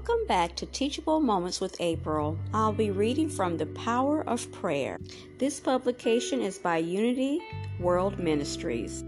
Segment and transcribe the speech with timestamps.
[0.00, 2.38] Welcome back to Teachable Moments with April.
[2.54, 4.98] I'll be reading from The Power of Prayer.
[5.36, 7.42] This publication is by Unity
[7.78, 9.04] World Ministries.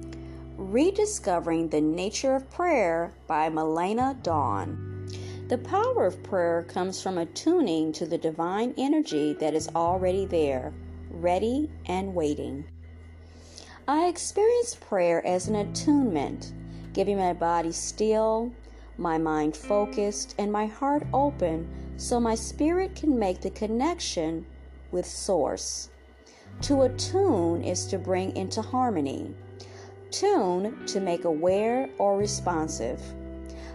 [0.58, 5.08] Rediscovering the Nature of Prayer by Malayna Dawn.
[5.48, 10.74] The power of prayer comes from attuning to the divine energy that is already there,
[11.08, 12.66] ready and waiting.
[13.88, 16.52] I experience prayer as an attunement,
[16.92, 18.52] giving my body still,
[19.02, 24.46] my mind focused, and my heart open so my spirit can make the connection
[24.92, 25.90] with Source.
[26.62, 29.34] To attune is to bring into harmony.
[30.10, 33.02] Tune to make aware or responsive.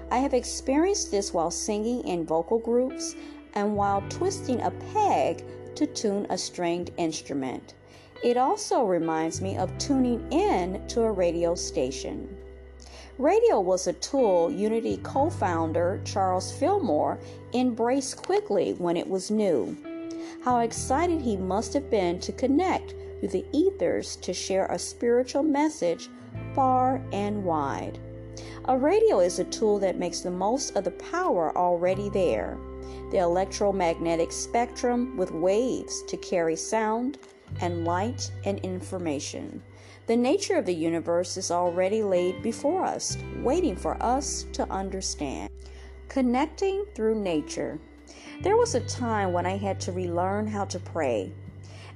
[0.10, 3.16] I have experienced this while singing in vocal groups
[3.56, 5.44] and while twisting a peg
[5.76, 7.74] to tune a stringed instrument.
[8.24, 12.36] It also reminds me of tuning in to a radio station.
[13.18, 17.18] Radio was a tool Unity co founder Charles Fillmore
[17.52, 19.76] embraced quickly when it was new.
[20.44, 25.42] How excited he must have been to connect through the ethers to share a spiritual
[25.42, 26.10] message
[26.54, 27.98] far and wide.
[28.66, 32.56] A radio is a tool that makes the most of the power already there
[33.10, 37.18] the electromagnetic spectrum with waves to carry sound
[37.62, 39.64] and light and information.
[40.08, 45.50] The nature of the universe is already laid before us, waiting for us to understand.
[46.08, 47.78] Connecting through nature.
[48.42, 51.34] There was a time when I had to relearn how to pray.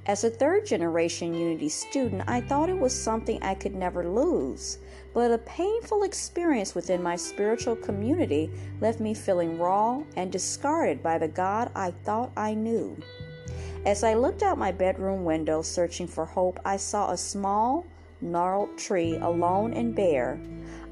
[0.04, 4.76] As a third generation Unity student, I thought it was something I could never lose.
[5.14, 8.50] But a painful experience within my spiritual community
[8.82, 12.94] left me feeling raw and discarded by the God I thought I knew.
[13.86, 17.86] As I looked out my bedroom window searching for hope, I saw a small,
[18.22, 20.40] gnarled tree, alone and bare,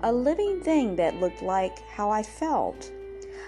[0.03, 2.91] a living thing that looked like how I felt.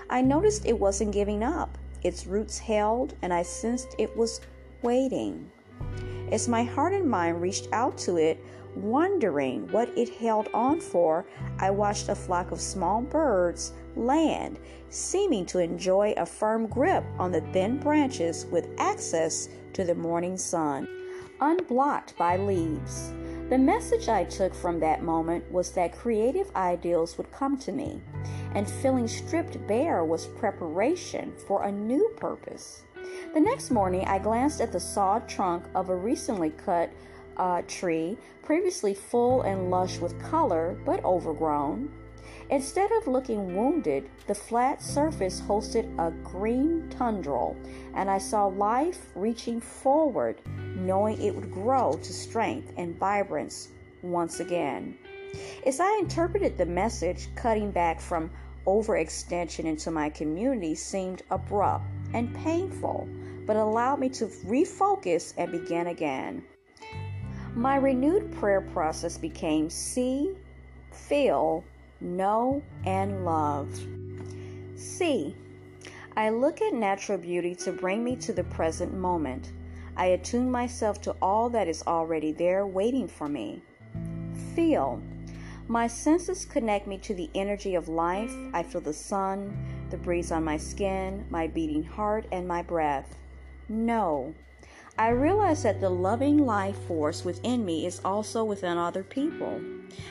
[0.09, 1.77] I noticed it wasn't giving up.
[2.03, 4.41] Its roots held, and I sensed it was
[4.83, 5.51] waiting.
[6.31, 8.43] As my heart and mind reached out to it,
[8.75, 11.27] wondering what it held on for,
[11.59, 17.33] I watched a flock of small birds land, seeming to enjoy a firm grip on
[17.33, 20.89] the thin branches with access to the morning sun,
[21.41, 23.13] unblocked by leaves.
[23.53, 28.01] The message I took from that moment was that creative ideals would come to me,
[28.55, 32.85] and feeling stripped bare was preparation for a new purpose.
[33.35, 36.95] The next morning, I glanced at the sawed trunk of a recently cut
[37.37, 41.93] uh, tree, previously full and lush with color but overgrown.
[42.49, 47.53] Instead of looking wounded, the flat surface hosted a green tundra,
[47.95, 50.41] and I saw life reaching forward
[50.77, 53.69] knowing it would grow to strength and vibrance
[54.03, 54.97] once again.
[55.67, 58.31] As I interpreted the message, cutting back from
[58.67, 61.85] overextension into my community seemed abrupt
[62.15, 63.09] and painful,
[63.47, 66.45] but allowed me to refocus and begin again.
[67.55, 70.35] My renewed prayer process became see,
[70.91, 71.65] feel,
[72.01, 73.69] know, and love.
[74.77, 75.37] See,
[76.17, 79.53] I look at natural beauty to bring me to the present moment.
[79.97, 83.63] I attune myself to all that is already there waiting for me.
[84.55, 85.03] Feel.
[85.69, 88.35] My senses connect me to the energy of life.
[88.53, 89.57] I feel the sun,
[89.91, 93.17] the breeze on my skin, my beating heart, and my breath.
[93.69, 94.35] Know.
[94.99, 99.61] I realize that the loving life force within me is also within other people.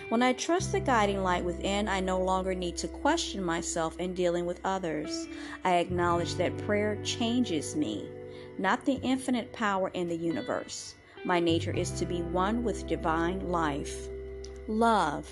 [0.10, 4.14] When I trust the guiding light within, I no longer need to question myself in
[4.14, 5.28] dealing with others.
[5.64, 8.08] I acknowledge that prayer changes me
[8.58, 10.96] not the infinite power in the universe.
[11.24, 14.08] My nature is to be one with divine life.
[14.68, 15.28] Love.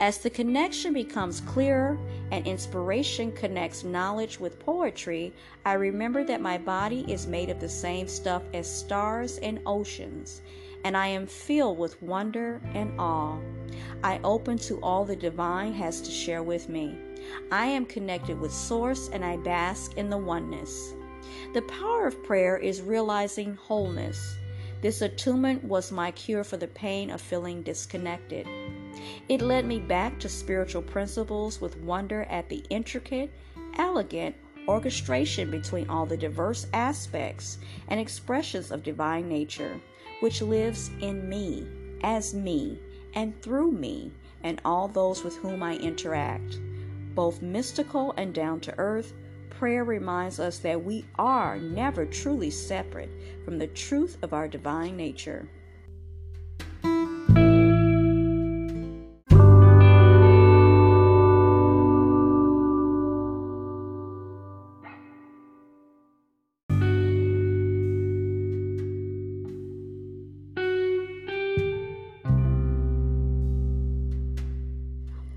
[0.00, 1.98] As the connection becomes clearer
[2.30, 5.32] and inspiration connects knowledge with poetry,
[5.64, 10.42] I remember that my body is made of the same stuff as stars and oceans,
[10.84, 13.38] and I am filled with wonder and awe.
[14.04, 16.98] I open to all the divine has to share with me.
[17.50, 20.94] I am connected with Source and I bask in the oneness.
[21.52, 24.36] The power of prayer is realizing wholeness.
[24.82, 28.46] This attunement was my cure for the pain of feeling disconnected.
[29.28, 33.30] It led me back to spiritual principles with wonder at the intricate,
[33.78, 34.36] elegant
[34.68, 37.58] orchestration between all the diverse aspects
[37.88, 39.80] and expressions of divine nature,
[40.20, 41.66] which lives in me,
[42.02, 42.78] as me,
[43.14, 44.12] and through me,
[44.42, 46.58] and all those with whom I interact,
[47.14, 49.12] both mystical and down to earth
[49.58, 53.10] prayer reminds us that we are never truly separate
[53.44, 55.48] from the truth of our divine nature.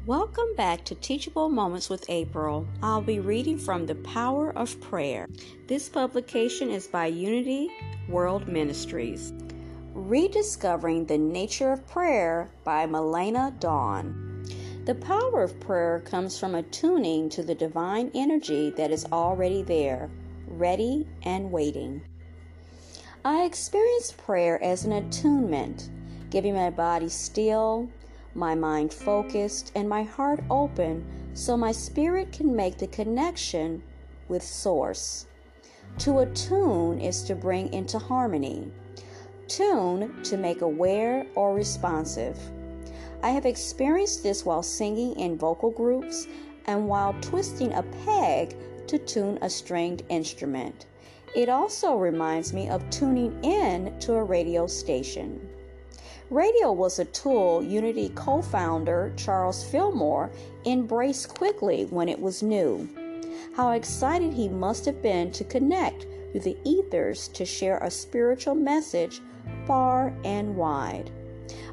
[0.10, 2.66] Welcome back to Teachable Moments with April.
[2.82, 5.28] I'll be reading from The Power of Prayer.
[5.68, 7.70] This publication is by Unity
[8.08, 9.34] World Ministries.
[9.94, 14.46] Rediscovering the Nature of Prayer by Malayna Dawn.
[14.86, 20.10] The power of prayer comes from attuning to the divine energy that is already there,
[20.48, 22.02] ready and waiting.
[23.24, 25.92] I experience prayer as an attunement,
[26.32, 27.88] giving my body still,
[28.36, 33.82] my mind focused, and my heart open so my spirit can make the connection
[34.28, 35.26] with Source.
[36.00, 38.72] To attune is to bring into harmony.
[39.48, 42.38] Tune to make aware or responsive.
[43.24, 46.28] I have experienced this while singing in vocal groups
[46.68, 48.56] and while twisting a peg
[48.88, 50.86] to tune a stringed instrument.
[51.36, 55.49] It also reminds me of tuning in to a radio station.
[56.30, 60.30] Radio was a tool Unity co founder Charles Fillmore
[60.64, 62.88] embraced quickly when it was new.
[63.56, 68.54] How excited he must have been to connect through the ethers to share a spiritual
[68.54, 69.22] message
[69.66, 71.10] far and wide.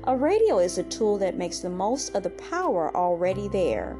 [0.05, 3.95] A radio is a tool that makes the most of the power already there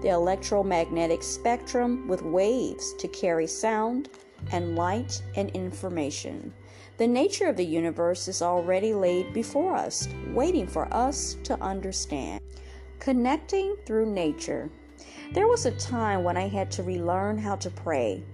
[0.00, 4.08] the electromagnetic spectrum with waves to carry sound
[4.52, 6.52] and light and information.
[6.98, 12.40] The nature of the universe is already laid before us, waiting for us to understand.
[12.98, 14.68] Connecting through nature.
[15.32, 18.24] There was a time when I had to relearn how to pray.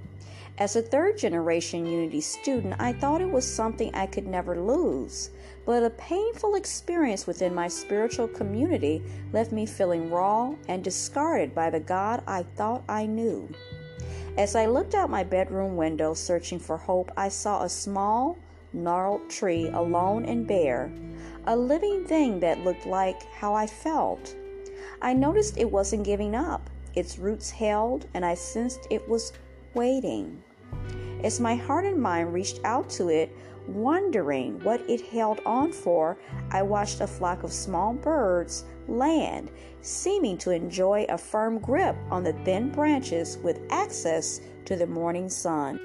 [0.56, 5.28] As a third generation Unity student, I thought it was something I could never lose.
[5.66, 9.02] But a painful experience within my spiritual community
[9.34, 13.46] left me feeling raw and discarded by the God I thought I knew.
[14.38, 18.38] As I looked out my bedroom window searching for hope, I saw a small,
[18.74, 20.92] gnarled tree, alone and bare,
[21.46, 24.34] a living thing that looked like how I felt.
[25.00, 26.68] I noticed it wasn't giving up.
[26.94, 29.32] Its roots held, and I sensed it was
[29.74, 30.42] waiting.
[31.22, 33.34] As my heart and mind reached out to it,
[33.66, 36.18] wondering what it held on for,
[36.50, 39.50] I watched a flock of small birds land,
[39.80, 45.28] seeming to enjoy a firm grip on the thin branches with access to the morning
[45.28, 45.80] sun,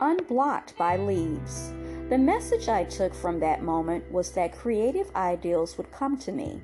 [0.00, 1.72] unblocked by leaves.
[2.12, 6.60] The message I took from that moment was that creative ideals would come to me,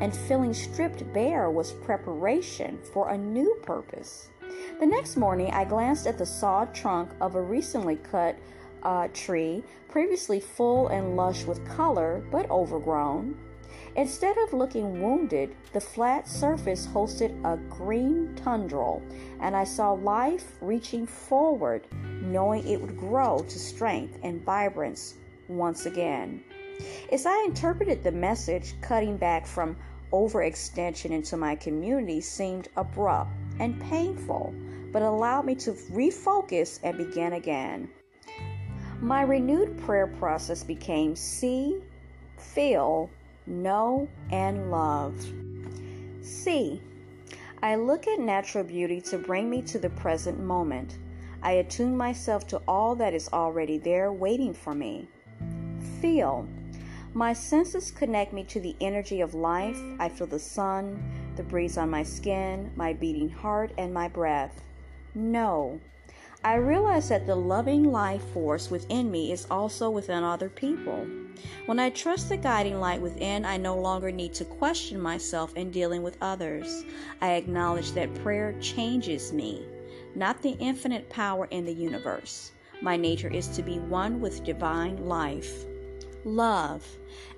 [0.00, 4.30] and feeling stripped bare was preparation for a new purpose.
[4.80, 8.36] The next morning, I glanced at the sawed trunk of a recently cut
[8.82, 13.38] uh, tree, previously full and lush with color but overgrown.
[13.98, 19.00] Instead of looking wounded, the flat surface hosted a green tundra,
[19.40, 21.84] and I saw life reaching forward
[22.22, 25.14] knowing it would grow to strength and vibrance
[25.48, 26.44] once again.
[27.10, 29.76] As I interpreted the message, cutting back from
[30.12, 34.54] overextension into my community seemed abrupt and painful,
[34.92, 37.90] but allowed me to refocus and begin again.
[39.00, 41.82] My renewed prayer process became see,
[42.36, 43.10] feel,
[43.48, 45.14] know, and love.
[46.22, 46.80] See,
[47.62, 50.98] I look at natural beauty to bring me to the present moment.
[51.42, 55.08] I attune myself to all that is already there waiting for me.
[56.00, 56.48] Feel.
[57.14, 59.80] My senses connect me to the energy of life.
[59.98, 61.02] I feel the sun,
[61.36, 64.62] the breeze on my skin, my beating heart, and my breath.
[65.14, 65.80] Know.
[66.48, 71.06] I realize that the loving life force within me is also within other people.
[71.66, 75.70] When I trust the guiding light within, I no longer need to question myself in
[75.70, 76.86] dealing with others.
[77.20, 79.62] I acknowledge that prayer changes me
[80.14, 82.52] not the infinite power in the universe.
[82.80, 85.66] My nature is to be one with divine life.
[86.24, 86.84] Love.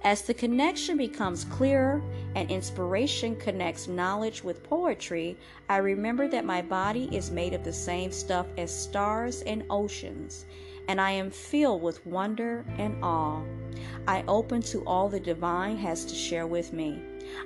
[0.02, 2.02] As the connection becomes clearer
[2.34, 5.36] and inspiration connects knowledge with poetry,
[5.68, 10.46] I remember that my body is made of the same stuff as stars and oceans,
[10.88, 13.42] and I am filled with wonder and awe.
[14.08, 17.02] I open to all the divine has to share with me.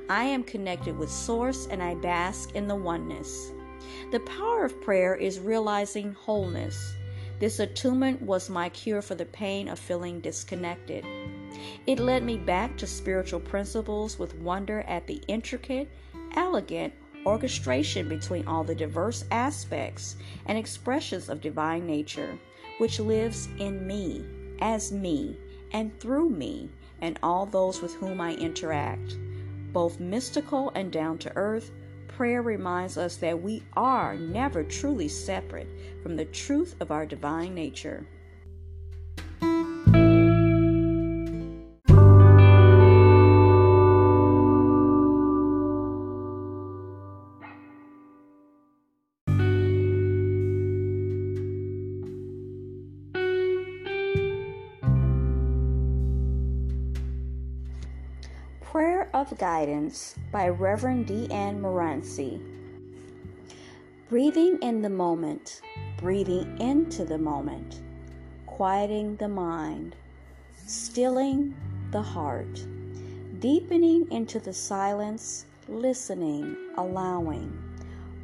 [0.09, 3.50] I am connected with Source and I bask in the oneness.
[4.12, 6.95] The power of prayer is realizing wholeness.
[7.41, 11.05] This attunement was my cure for the pain of feeling disconnected.
[11.87, 15.88] It led me back to spiritual principles with wonder at the intricate,
[16.35, 16.92] elegant
[17.26, 20.16] orchestration between all the diverse aspects
[20.47, 22.38] and expressions of divine nature,
[22.78, 24.25] which lives in me,
[24.61, 25.37] as me,
[25.73, 26.68] and through me,
[27.00, 29.16] and all those with whom I interact,
[29.73, 31.71] both mystical and down to earth
[32.16, 35.68] prayer reminds us that we are never truly separate
[36.02, 38.06] from the truth of our divine nature.
[59.25, 62.43] Of Guidance by Reverend DeeAnn Morency.
[64.11, 65.62] Breathing in the moment,
[65.97, 67.81] breathing into the moment,
[68.45, 69.97] quieting the mind,
[70.66, 71.54] stilling
[71.90, 72.66] the heart,
[73.38, 77.57] deepening into the silence, listening, allowing,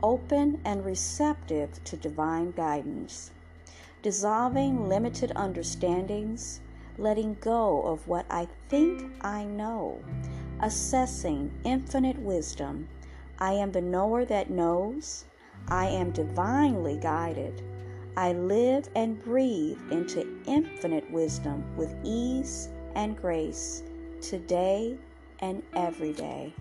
[0.02, 3.30] open and receptive to divine guidance,
[4.02, 6.60] dissolving limited understandings,
[6.98, 10.02] letting go of what I think I know,
[10.62, 12.88] assessing infinite wisdom.
[13.38, 15.24] I am the knower that knows.
[15.68, 17.62] I am divinely guided.
[18.16, 23.82] I live and breathe into infinite wisdom with ease and grace
[24.20, 24.96] today
[25.40, 26.52] and every day.